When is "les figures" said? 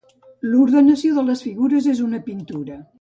1.27-1.91